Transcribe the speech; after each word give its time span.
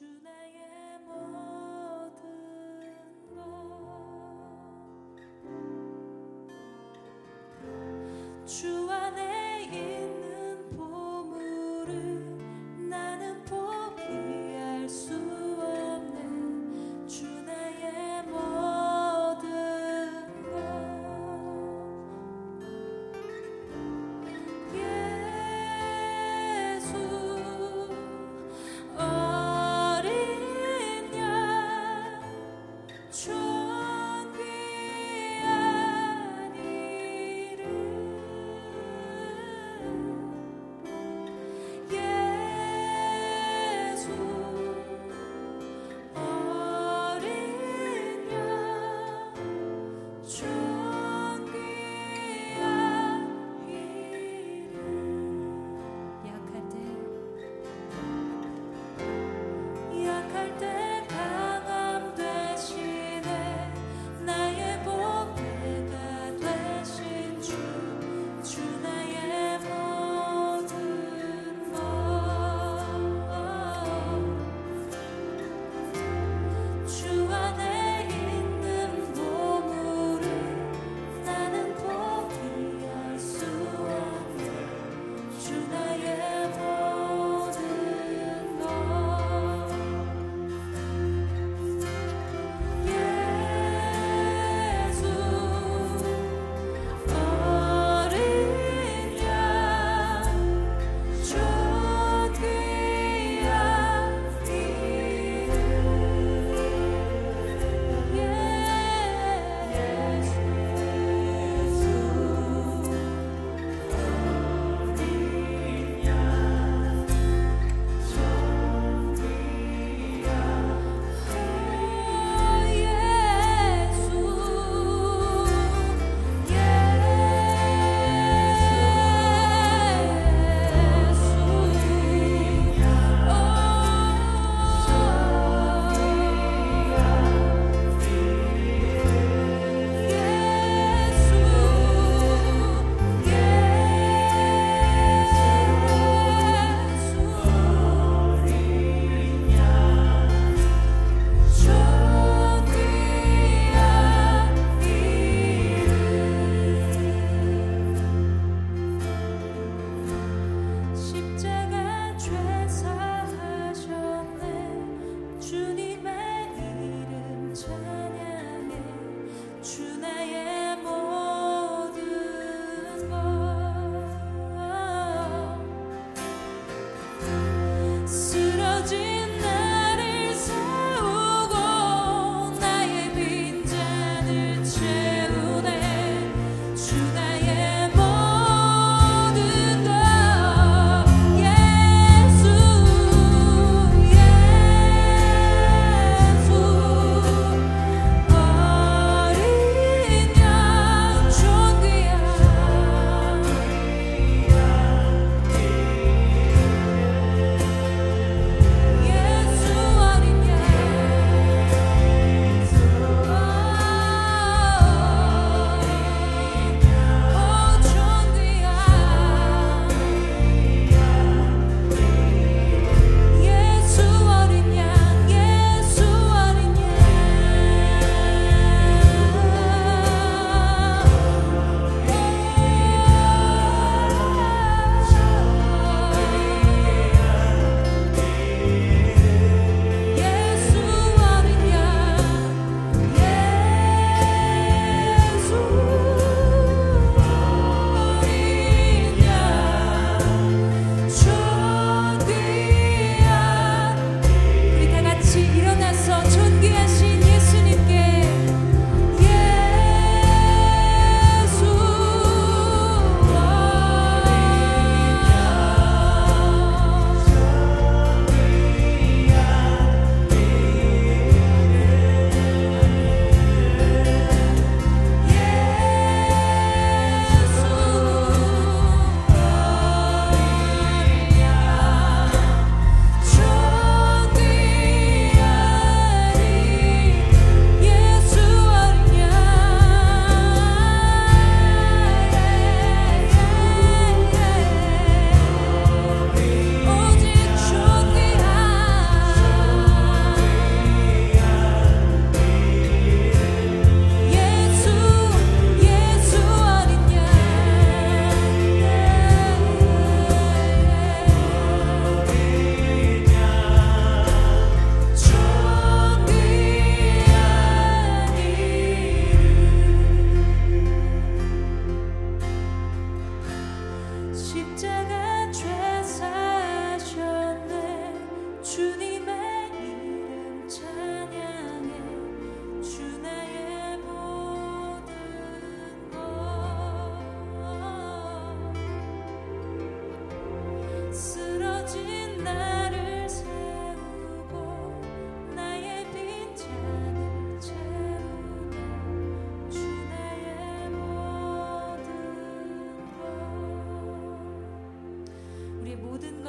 어린 0.00 0.79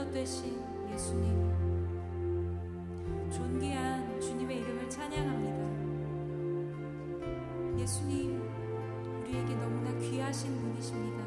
능력 0.01 0.11
되신 0.13 0.59
예수님 0.91 1.51
존귀한 3.31 4.19
주님의 4.19 4.57
이름을 4.57 4.89
찬양합니다. 4.89 5.61
예수님 7.79 8.41
우리에게 9.21 9.53
너무나 9.55 9.95
귀하신 9.99 10.59
분이십니다. 10.59 11.23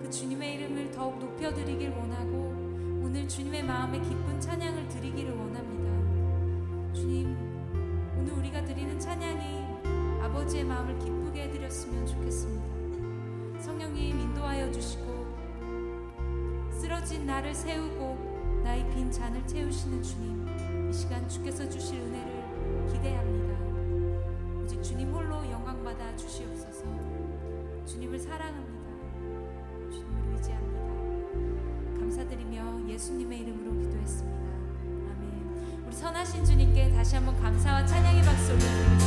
그 0.00 0.10
주님의 0.10 0.54
이름을 0.54 0.92
더욱 0.92 1.18
높여드리길 1.18 1.90
원하고 1.90 2.54
오늘 3.02 3.26
주님의 3.26 3.64
마음에 3.64 4.00
기쁜 4.00 4.40
찬양을 4.40 4.88
드리기를 4.88 5.34
원합니다. 5.34 6.92
주님 6.94 7.36
오늘 8.16 8.32
우리가 8.34 8.64
드리는 8.64 8.96
찬양이 8.98 10.22
아버지의 10.22 10.64
마음을 10.64 10.96
기쁘게 11.00 11.42
해드렸으면 11.44 12.06
좋겠습니다. 12.06 13.60
성령님 13.60 14.20
인도하여 14.20 14.70
주시고 14.70 15.11
쓰러진 17.02 17.26
나를 17.26 17.52
세우고 17.54 18.62
나의 18.64 18.88
빈 18.90 19.10
잔을 19.10 19.44
채우시는 19.46 20.02
주님 20.02 20.88
이 20.88 20.92
시간 20.92 21.28
주께서 21.28 21.68
주실 21.68 21.98
은혜를 21.98 22.92
기대합니다. 22.92 24.62
오직 24.62 24.80
주님 24.82 25.12
홀로 25.12 25.44
영광 25.50 25.82
받아 25.82 26.14
주시옵소서. 26.16 26.84
주님을 27.86 28.18
사랑합니다. 28.18 28.90
주님을 29.90 30.36
의지합니다. 30.36 31.98
감사드리며 31.98 32.88
예수님의 32.88 33.40
이름으로 33.40 33.82
기도했습니다. 33.82 34.48
아멘. 35.10 35.84
우리 35.86 35.96
선하신 35.96 36.44
주님께 36.44 36.92
다시 36.92 37.16
한번 37.16 37.36
감사와 37.40 37.84
찬양의 37.84 38.22
박수 38.22 38.52
올려드리겠습니다. 38.52 39.01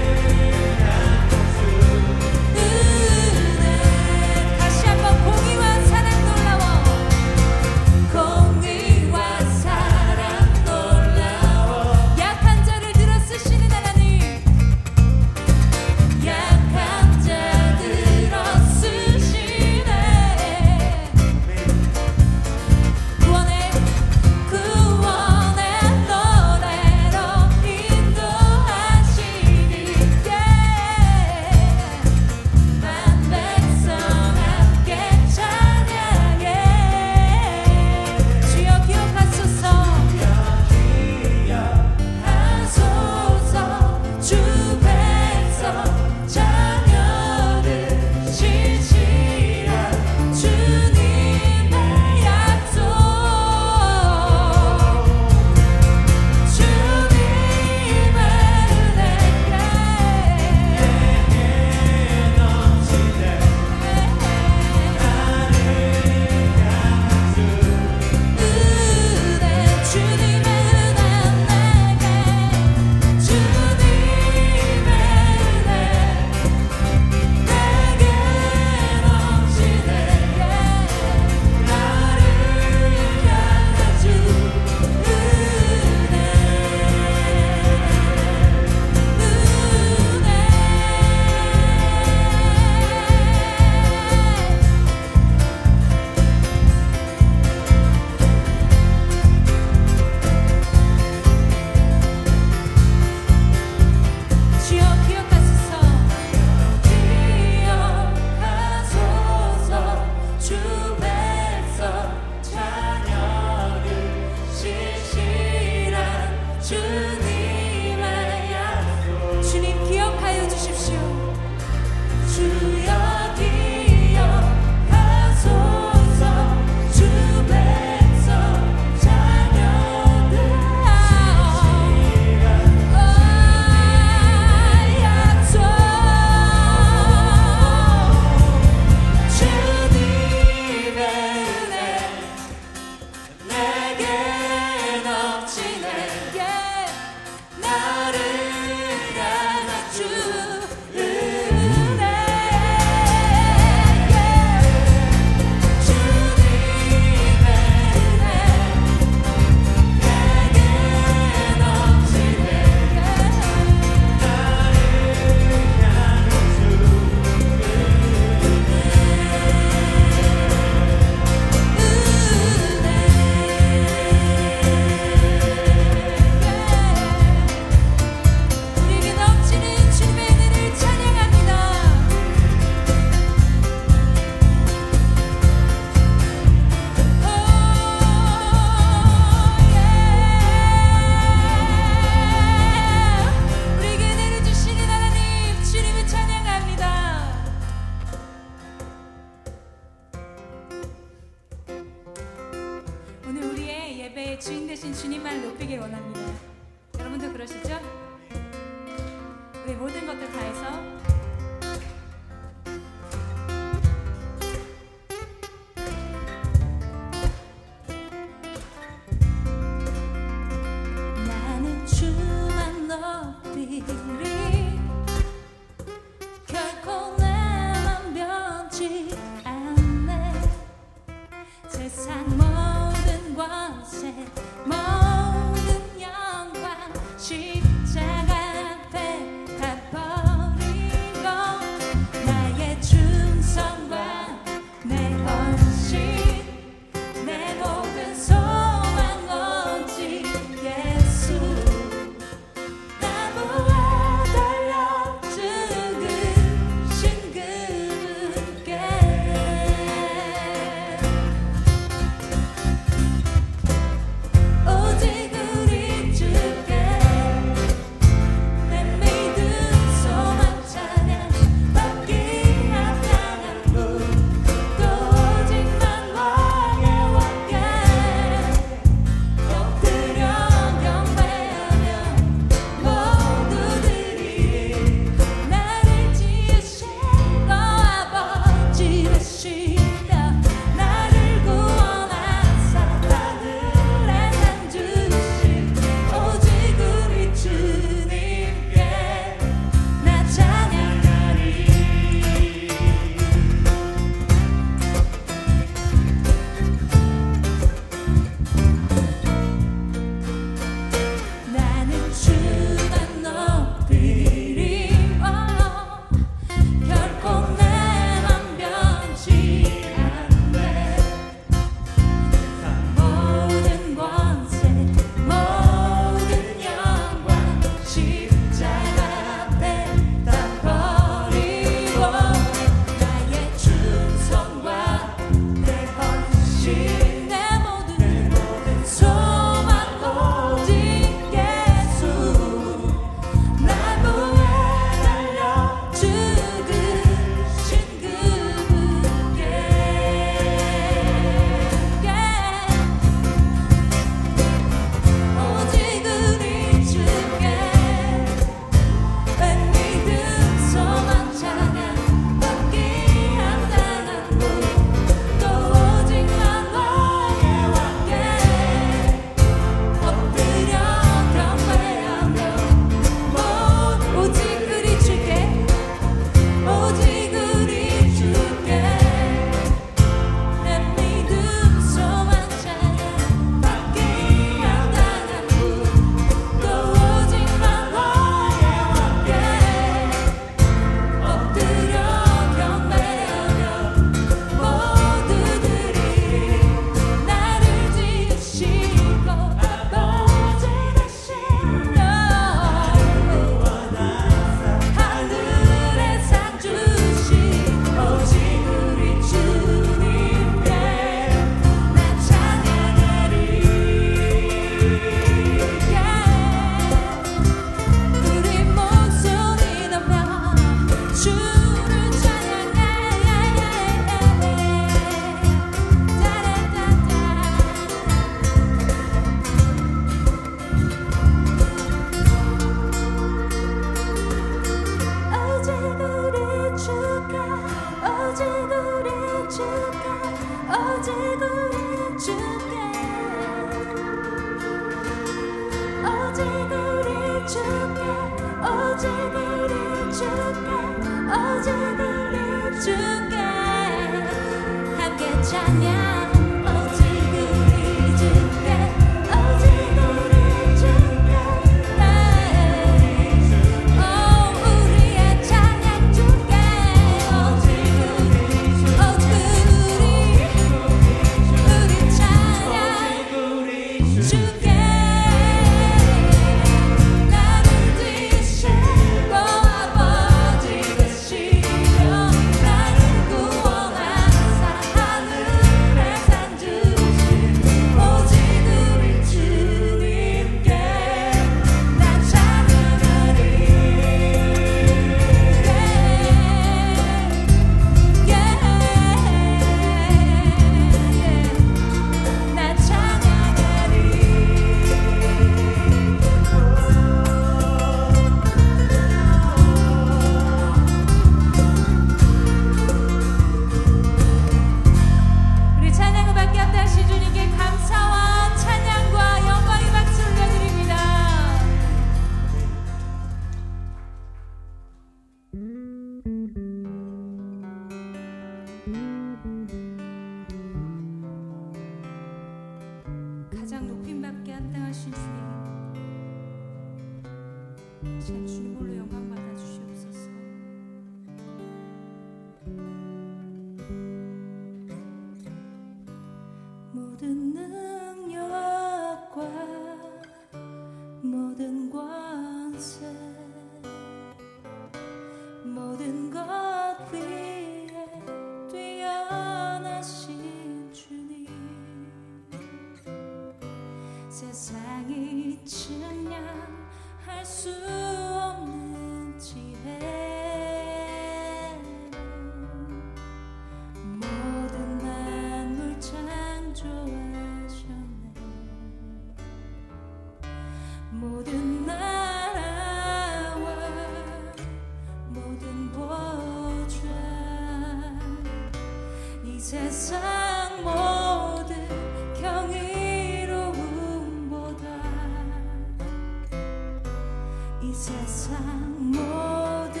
버림받고 598.62 600.00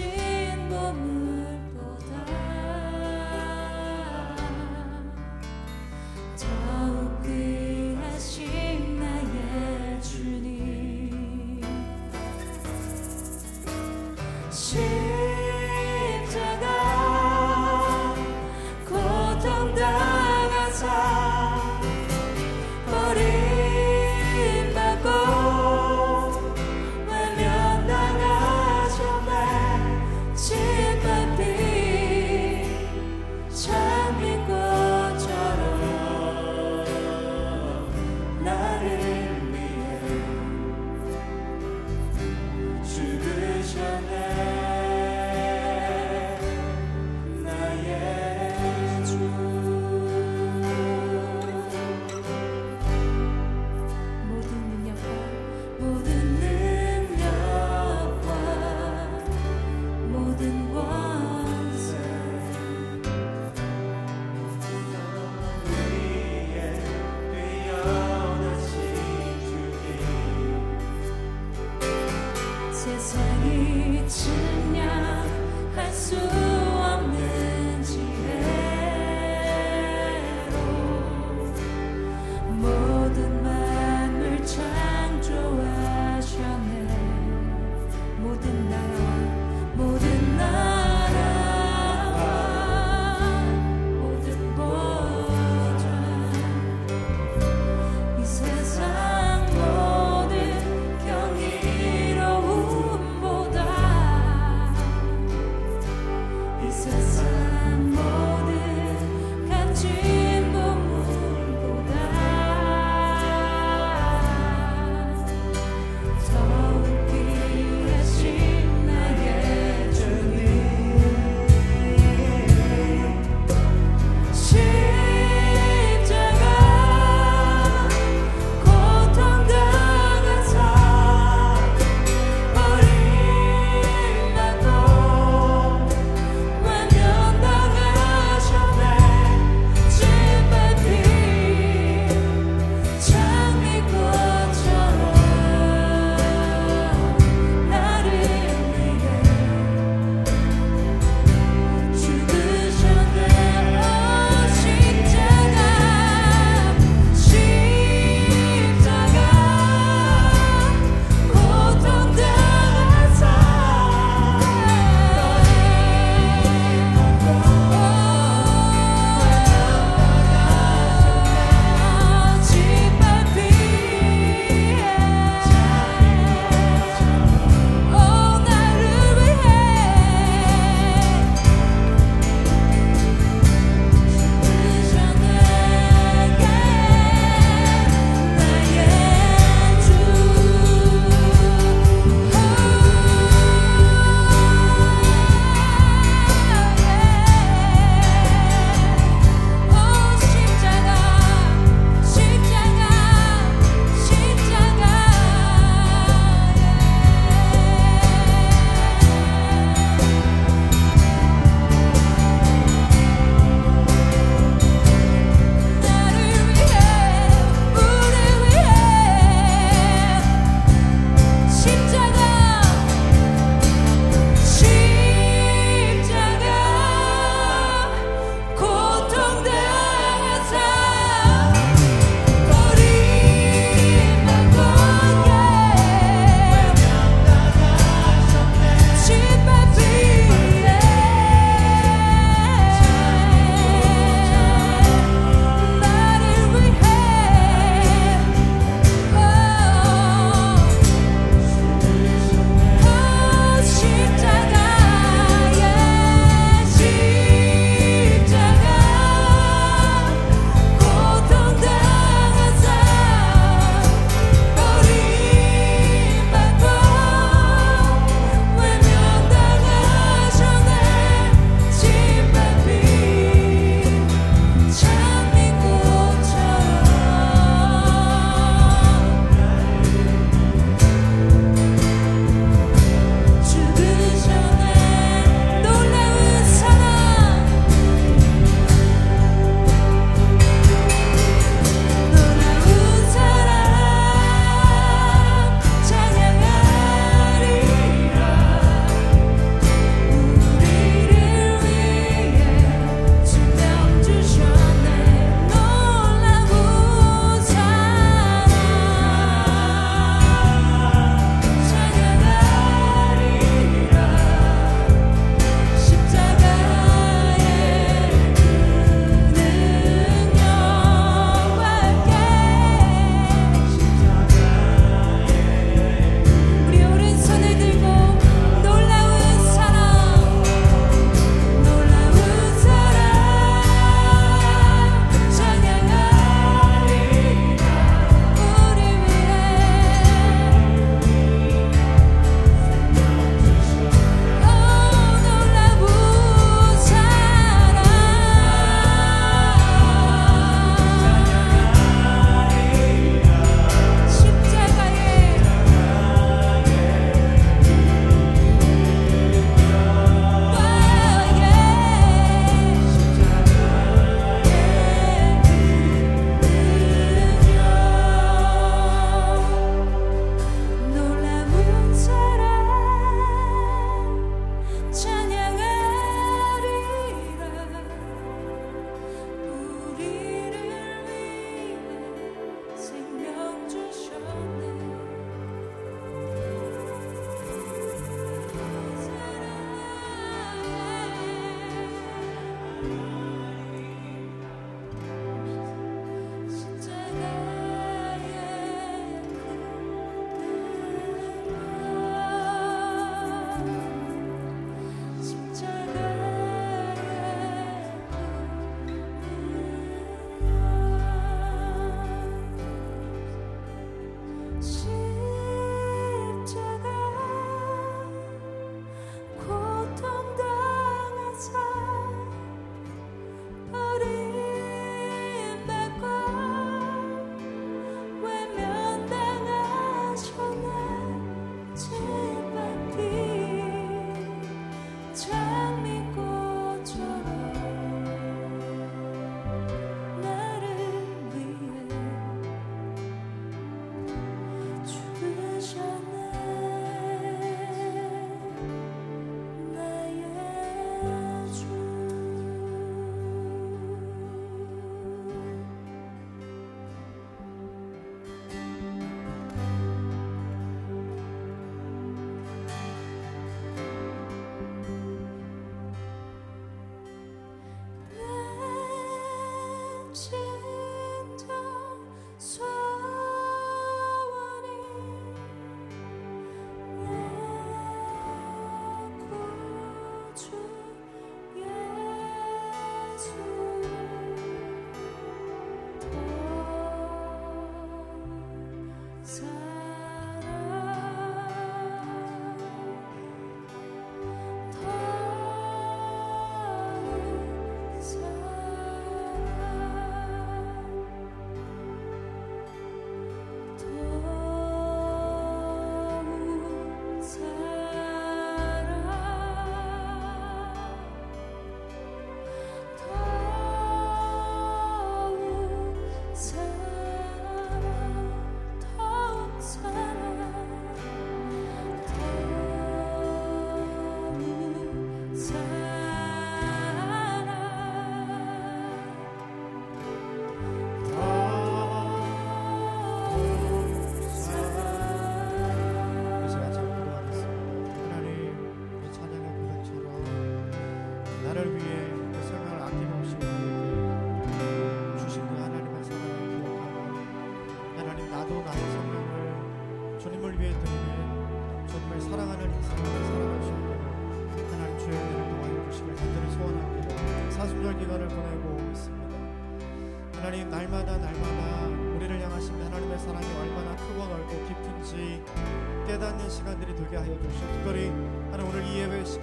외면 0.00 1.25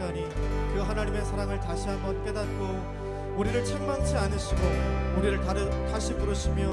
시간이 0.04 0.28
그 0.74 0.82
하나님의 0.82 1.24
사랑을 1.24 1.60
다시 1.62 1.88
한번 1.88 2.22
깨닫고 2.26 3.36
우리를 3.38 3.64
책망치 3.64 4.16
않으시고 4.18 4.62
우리를 5.18 5.42
다르, 5.42 5.70
다시 5.92 6.14
부르시며 6.16 6.70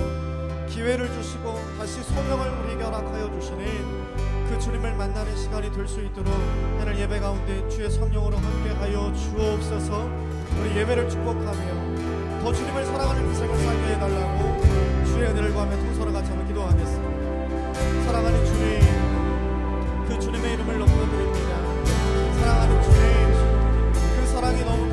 기회를 0.68 1.06
주시고 1.12 1.54
다시 1.78 2.02
소명을 2.02 2.48
우리에게 2.64 2.82
허락하여 2.82 3.30
주시는 3.38 4.48
그 4.48 4.58
주님을 4.58 4.94
만나는 4.94 5.36
시간이 5.36 5.70
될 5.72 5.86
수 5.86 6.00
있도록 6.02 6.32
하늘 6.78 6.98
예배 6.98 7.20
가운데 7.20 7.68
주의 7.68 7.88
성령으로 7.88 8.36
함께하여 8.36 9.12
주옵소서 9.12 10.10
우리 10.60 10.76
예배를 10.76 11.08
축복하며 11.08 12.40
더 12.42 12.52
주님을 12.52 12.84
사랑하는 12.84 13.26
인생을 13.26 13.56
살게 13.58 13.94
해달라고 13.94 15.04
주의 15.06 15.28
은혜를 15.30 15.52
구하며 15.52 15.76
통서를 15.76 16.12
같이 16.12 16.30
한번 16.30 16.46
기도하겠습니다. 16.48 18.04
사랑하는 18.06 18.44
주님, 18.44 18.80
그 20.08 20.18
주님의 20.18 20.54
이름을 20.54 20.78
높여드립니다. 20.78 21.60
사랑하는 22.40 22.82
주님, 22.82 23.09
Travilão 24.40 24.89